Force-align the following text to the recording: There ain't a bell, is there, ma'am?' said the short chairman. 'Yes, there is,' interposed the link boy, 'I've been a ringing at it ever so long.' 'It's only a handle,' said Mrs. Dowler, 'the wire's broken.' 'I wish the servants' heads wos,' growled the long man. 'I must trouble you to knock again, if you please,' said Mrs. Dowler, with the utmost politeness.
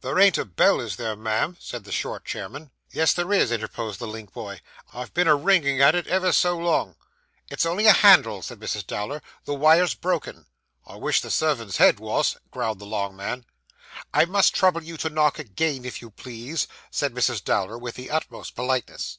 There 0.00 0.18
ain't 0.18 0.38
a 0.38 0.46
bell, 0.46 0.80
is 0.80 0.96
there, 0.96 1.14
ma'am?' 1.14 1.58
said 1.60 1.84
the 1.84 1.92
short 1.92 2.24
chairman. 2.24 2.70
'Yes, 2.90 3.12
there 3.12 3.30
is,' 3.34 3.52
interposed 3.52 3.98
the 4.00 4.06
link 4.06 4.32
boy, 4.32 4.62
'I've 4.94 5.12
been 5.12 5.28
a 5.28 5.34
ringing 5.36 5.82
at 5.82 5.94
it 5.94 6.06
ever 6.06 6.32
so 6.32 6.56
long.' 6.56 6.96
'It's 7.50 7.66
only 7.66 7.84
a 7.84 7.92
handle,' 7.92 8.40
said 8.40 8.60
Mrs. 8.60 8.86
Dowler, 8.86 9.20
'the 9.44 9.52
wire's 9.52 9.92
broken.' 9.92 10.46
'I 10.86 10.96
wish 10.96 11.20
the 11.20 11.30
servants' 11.30 11.76
heads 11.76 12.00
wos,' 12.00 12.38
growled 12.50 12.78
the 12.78 12.86
long 12.86 13.14
man. 13.14 13.44
'I 14.14 14.24
must 14.24 14.54
trouble 14.54 14.82
you 14.82 14.96
to 14.96 15.10
knock 15.10 15.38
again, 15.38 15.84
if 15.84 16.00
you 16.00 16.08
please,' 16.10 16.66
said 16.90 17.12
Mrs. 17.12 17.44
Dowler, 17.44 17.76
with 17.76 17.96
the 17.96 18.10
utmost 18.10 18.54
politeness. 18.54 19.18